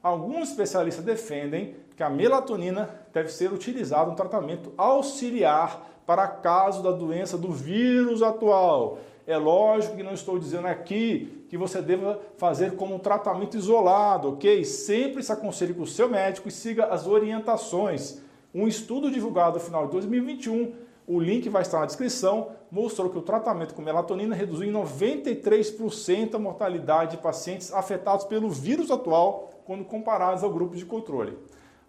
Alguns 0.04 0.50
especialistas 0.50 1.06
defendem 1.06 1.78
que 1.96 2.04
a 2.04 2.10
melatonina 2.10 2.90
deve 3.14 3.30
ser 3.30 3.54
utilizada 3.54 4.10
no 4.10 4.18
tratamento 4.18 4.74
auxiliar 4.76 5.90
para 6.06 6.28
caso 6.28 6.84
da 6.84 6.92
doença 6.92 7.38
do 7.38 7.54
vírus 7.54 8.22
atual. 8.22 8.98
É 9.26 9.38
lógico 9.38 9.96
que 9.96 10.04
não 10.04 10.12
estou 10.14 10.38
dizendo 10.38 10.68
aqui 10.68 11.46
que 11.48 11.58
você 11.58 11.82
deva 11.82 12.20
fazer 12.36 12.76
como 12.76 12.96
um 12.96 13.00
tratamento 13.00 13.56
isolado, 13.56 14.34
ok? 14.34 14.66
Sempre 14.66 15.24
se 15.24 15.32
aconselhe 15.32 15.74
com 15.74 15.84
o 15.84 15.88
seu 15.88 16.10
médico 16.10 16.50
e 16.50 16.52
siga 16.52 16.88
as 16.88 17.08
orientações. 17.08 18.20
Um 18.54 18.68
estudo 18.68 19.10
divulgado 19.10 19.58
no 19.58 19.64
final 19.64 19.86
de 19.86 19.94
2021 19.94 20.74
o 21.10 21.20
link 21.20 21.50
vai 21.50 21.64
estar 21.64 21.80
na 21.80 21.88
descrição, 21.88 22.52
mostrou 22.70 23.10
que 23.10 23.18
o 23.18 23.24
tratamento 23.24 23.74
com 23.74 23.82
melatonina 23.82 24.36
reduziu 24.36 24.70
em 24.70 24.72
93% 24.72 26.36
a 26.36 26.40
mortalidade 26.40 27.18
de 27.18 27.24
pacientes 27.24 27.74
afetados 27.74 28.26
pelo 28.26 28.48
vírus 28.48 28.92
atual 28.92 29.50
quando 29.66 29.84
comparados 29.84 30.44
ao 30.44 30.52
grupo 30.52 30.76
de 30.76 30.86
controle. 30.86 31.36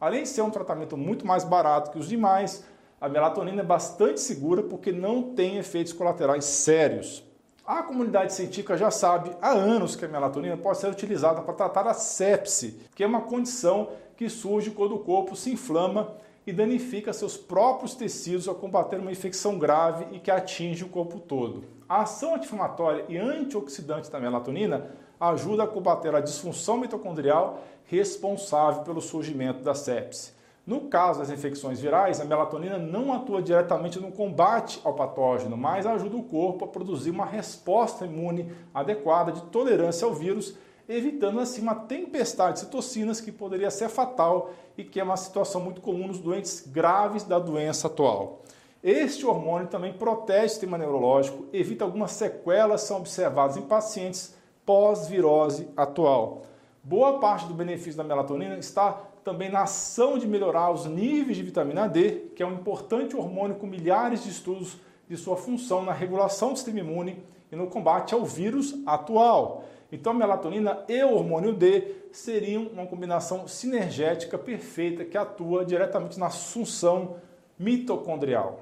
Além 0.00 0.22
de 0.22 0.30
ser 0.30 0.40
um 0.40 0.48
tratamento 0.48 0.96
muito 0.96 1.26
mais 1.26 1.44
barato 1.44 1.90
que 1.90 1.98
os 1.98 2.08
demais, 2.08 2.64
a 2.98 3.10
melatonina 3.10 3.60
é 3.60 3.64
bastante 3.64 4.20
segura 4.20 4.62
porque 4.62 4.90
não 4.90 5.34
tem 5.34 5.58
efeitos 5.58 5.92
colaterais 5.92 6.46
sérios. 6.46 7.22
A 7.66 7.82
comunidade 7.82 8.32
científica 8.32 8.74
já 8.74 8.90
sabe 8.90 9.36
há 9.42 9.50
anos 9.50 9.96
que 9.96 10.06
a 10.06 10.08
melatonina 10.08 10.56
pode 10.56 10.78
ser 10.78 10.88
utilizada 10.88 11.42
para 11.42 11.52
tratar 11.52 11.86
a 11.86 11.92
sepse, 11.92 12.80
que 12.94 13.04
é 13.04 13.06
uma 13.06 13.20
condição 13.20 13.90
que 14.16 14.30
surge 14.30 14.70
quando 14.70 14.94
o 14.94 15.00
corpo 15.00 15.36
se 15.36 15.52
inflama 15.52 16.16
e 16.46 16.52
danifica 16.52 17.12
seus 17.12 17.36
próprios 17.36 17.94
tecidos 17.94 18.48
ao 18.48 18.54
combater 18.54 18.98
uma 18.98 19.12
infecção 19.12 19.58
grave 19.58 20.06
e 20.12 20.18
que 20.18 20.30
atinge 20.30 20.84
o 20.84 20.88
corpo 20.88 21.20
todo. 21.20 21.64
A 21.88 22.02
ação 22.02 22.34
anti-inflamatória 22.34 23.04
e 23.08 23.18
antioxidante 23.18 24.10
da 24.10 24.20
melatonina 24.20 24.90
ajuda 25.18 25.64
a 25.64 25.66
combater 25.66 26.14
a 26.14 26.20
disfunção 26.20 26.78
mitocondrial 26.78 27.62
responsável 27.84 28.82
pelo 28.82 29.00
surgimento 29.00 29.62
da 29.62 29.74
sepse. 29.74 30.32
No 30.66 30.82
caso 30.82 31.18
das 31.18 31.30
infecções 31.30 31.80
virais, 31.80 32.20
a 32.20 32.24
melatonina 32.24 32.78
não 32.78 33.12
atua 33.12 33.42
diretamente 33.42 33.98
no 33.98 34.12
combate 34.12 34.80
ao 34.84 34.94
patógeno, 34.94 35.56
mas 35.56 35.86
ajuda 35.86 36.16
o 36.16 36.22
corpo 36.22 36.64
a 36.64 36.68
produzir 36.68 37.10
uma 37.10 37.24
resposta 37.24 38.06
imune 38.06 38.52
adequada 38.72 39.32
de 39.32 39.42
tolerância 39.44 40.06
ao 40.06 40.14
vírus 40.14 40.56
evitando 40.90 41.38
assim 41.38 41.62
uma 41.62 41.74
tempestade 41.76 42.54
de 42.54 42.60
citocinas 42.60 43.20
que 43.20 43.30
poderia 43.30 43.70
ser 43.70 43.88
fatal 43.88 44.50
e 44.76 44.82
que 44.82 44.98
é 44.98 45.04
uma 45.04 45.16
situação 45.16 45.60
muito 45.60 45.80
comum 45.80 46.08
nos 46.08 46.18
doentes 46.18 46.66
graves 46.66 47.22
da 47.22 47.38
doença 47.38 47.86
atual. 47.86 48.42
Este 48.82 49.24
hormônio 49.24 49.68
também 49.68 49.92
protege 49.92 50.46
o 50.46 50.48
sistema 50.48 50.76
neurológico, 50.76 51.46
evita 51.52 51.84
algumas 51.84 52.10
sequelas 52.10 52.82
que 52.82 52.88
são 52.88 52.96
observadas 52.96 53.56
em 53.56 53.62
pacientes 53.62 54.34
pós-virose 54.66 55.68
atual. 55.76 56.42
Boa 56.82 57.20
parte 57.20 57.46
do 57.46 57.54
benefício 57.54 57.96
da 57.96 58.02
melatonina 58.02 58.58
está 58.58 59.00
também 59.22 59.48
na 59.48 59.62
ação 59.62 60.18
de 60.18 60.26
melhorar 60.26 60.72
os 60.72 60.86
níveis 60.86 61.36
de 61.36 61.44
vitamina 61.44 61.86
D, 61.88 62.30
que 62.34 62.42
é 62.42 62.46
um 62.46 62.54
importante 62.54 63.14
hormônio 63.14 63.56
com 63.56 63.66
milhares 63.66 64.24
de 64.24 64.30
estudos 64.30 64.78
de 65.08 65.16
sua 65.16 65.36
função 65.36 65.82
na 65.82 65.92
regulação 65.92 66.52
do 66.52 66.56
sistema 66.56 66.80
imune 66.80 67.22
e 67.52 67.54
no 67.54 67.68
combate 67.68 68.12
ao 68.14 68.24
vírus 68.24 68.74
atual. 68.86 69.62
Então, 69.92 70.12
a 70.12 70.14
melatonina 70.14 70.84
e 70.88 71.02
o 71.02 71.14
hormônio 71.14 71.52
D 71.52 71.96
seriam 72.12 72.68
uma 72.68 72.86
combinação 72.86 73.48
sinergética 73.48 74.38
perfeita 74.38 75.04
que 75.04 75.18
atua 75.18 75.64
diretamente 75.64 76.18
na 76.18 76.30
função 76.30 77.16
mitocondrial. 77.58 78.60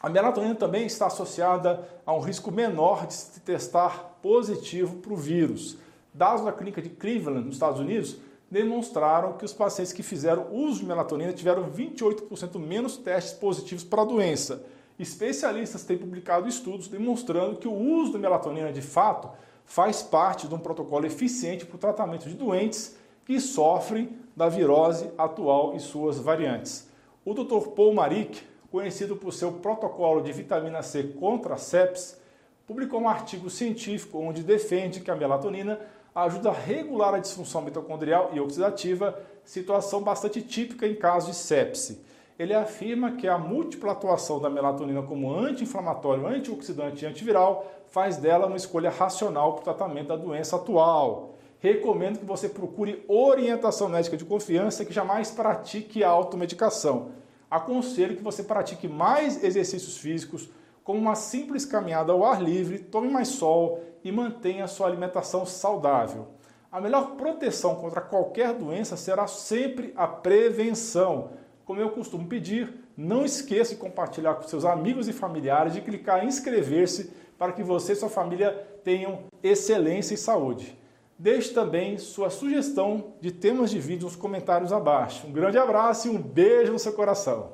A 0.00 0.08
melatonina 0.10 0.54
também 0.54 0.84
está 0.84 1.06
associada 1.06 1.88
a 2.04 2.12
um 2.12 2.20
risco 2.20 2.52
menor 2.52 3.06
de 3.06 3.14
se 3.14 3.40
testar 3.40 4.18
positivo 4.20 4.96
para 4.96 5.12
o 5.14 5.16
vírus. 5.16 5.78
Dados 6.12 6.44
da 6.44 6.52
clínica 6.52 6.82
de 6.82 6.90
Cleveland, 6.90 7.46
nos 7.46 7.54
Estados 7.54 7.80
Unidos, 7.80 8.18
demonstraram 8.50 9.32
que 9.32 9.44
os 9.44 9.52
pacientes 9.52 9.92
que 9.92 10.02
fizeram 10.02 10.52
uso 10.52 10.80
de 10.80 10.86
melatonina 10.86 11.32
tiveram 11.32 11.70
28% 11.70 12.58
menos 12.58 12.98
testes 12.98 13.32
positivos 13.32 13.82
para 13.82 14.02
a 14.02 14.04
doença. 14.04 14.62
Especialistas 14.98 15.82
têm 15.84 15.98
publicado 15.98 16.46
estudos 16.46 16.86
demonstrando 16.86 17.56
que 17.56 17.66
o 17.66 17.72
uso 17.72 18.12
da 18.12 18.18
melatonina 18.18 18.72
de 18.72 18.82
fato 18.82 19.30
faz 19.64 20.02
parte 20.02 20.46
de 20.46 20.54
um 20.54 20.58
protocolo 20.58 21.06
eficiente 21.06 21.64
para 21.64 21.76
o 21.76 21.78
tratamento 21.78 22.28
de 22.28 22.34
doentes 22.34 22.96
que 23.24 23.40
sofrem 23.40 24.16
da 24.36 24.48
virose 24.48 25.10
atual 25.16 25.74
e 25.74 25.80
suas 25.80 26.18
variantes. 26.18 26.88
O 27.24 27.32
Dr. 27.32 27.68
Paul 27.68 27.94
Marik, 27.94 28.42
conhecido 28.70 29.16
por 29.16 29.32
seu 29.32 29.52
protocolo 29.52 30.20
de 30.20 30.32
vitamina 30.32 30.82
C 30.82 31.04
contra 31.04 31.54
a 31.54 31.58
sepsis, 31.58 32.20
publicou 32.66 33.00
um 33.00 33.08
artigo 33.08 33.48
científico 33.48 34.18
onde 34.18 34.42
defende 34.42 35.00
que 35.00 35.10
a 35.10 35.16
melatonina 35.16 35.80
ajuda 36.14 36.50
a 36.50 36.52
regular 36.52 37.14
a 37.14 37.18
disfunção 37.18 37.62
mitocondrial 37.62 38.30
e 38.32 38.40
oxidativa, 38.40 39.18
situação 39.44 40.02
bastante 40.02 40.40
típica 40.42 40.86
em 40.86 40.94
casos 40.94 41.30
de 41.30 41.36
sepse. 41.36 42.04
Ele 42.38 42.52
afirma 42.52 43.12
que 43.12 43.28
a 43.28 43.38
múltipla 43.38 43.92
atuação 43.92 44.40
da 44.40 44.50
melatonina 44.50 45.02
como 45.02 45.32
anti-inflamatório, 45.32 46.26
antioxidante 46.26 47.04
e 47.04 47.08
antiviral 47.08 47.66
faz 47.88 48.16
dela 48.16 48.46
uma 48.46 48.56
escolha 48.56 48.90
racional 48.90 49.52
para 49.52 49.60
o 49.60 49.64
tratamento 49.64 50.08
da 50.08 50.16
doença 50.16 50.56
atual. 50.56 51.34
Recomendo 51.60 52.18
que 52.18 52.24
você 52.24 52.48
procure 52.48 53.04
orientação 53.08 53.88
médica 53.88 54.16
de 54.16 54.24
confiança 54.24 54.84
que 54.84 54.92
jamais 54.92 55.30
pratique 55.30 56.02
automedicação 56.02 57.12
aconselho 57.54 58.16
que 58.16 58.22
você 58.22 58.42
pratique 58.42 58.88
mais 58.88 59.42
exercícios 59.42 59.96
físicos, 59.98 60.50
como 60.82 60.98
uma 60.98 61.14
simples 61.14 61.64
caminhada 61.64 62.12
ao 62.12 62.24
ar 62.24 62.42
livre, 62.42 62.78
tome 62.78 63.08
mais 63.08 63.28
sol 63.28 63.80
e 64.02 64.10
mantenha 64.10 64.66
sua 64.66 64.88
alimentação 64.88 65.46
saudável. 65.46 66.26
A 66.70 66.80
melhor 66.80 67.12
proteção 67.12 67.76
contra 67.76 68.00
qualquer 68.00 68.52
doença 68.54 68.96
será 68.96 69.28
sempre 69.28 69.92
a 69.96 70.08
prevenção. 70.08 71.30
Como 71.64 71.80
eu 71.80 71.90
costumo 71.90 72.28
pedir, 72.28 72.74
não 72.96 73.24
esqueça 73.24 73.74
de 73.74 73.80
compartilhar 73.80 74.34
com 74.34 74.42
seus 74.42 74.64
amigos 74.64 75.08
e 75.08 75.12
familiares, 75.12 75.72
de 75.72 75.80
clicar 75.80 76.22
em 76.22 76.28
inscrever-se 76.28 77.10
para 77.38 77.52
que 77.52 77.62
você 77.62 77.92
e 77.92 77.96
sua 77.96 78.08
família 78.08 78.52
tenham 78.84 79.24
excelência 79.42 80.14
e 80.14 80.18
saúde. 80.18 80.78
Deixe 81.18 81.54
também 81.54 81.96
sua 81.96 82.28
sugestão 82.28 83.14
de 83.20 83.30
temas 83.30 83.70
de 83.70 83.78
vídeo 83.78 84.04
nos 84.04 84.16
comentários 84.16 84.72
abaixo. 84.72 85.26
Um 85.26 85.32
grande 85.32 85.56
abraço 85.56 86.08
e 86.08 86.10
um 86.10 86.20
beijo 86.20 86.72
no 86.72 86.78
seu 86.78 86.92
coração. 86.92 87.52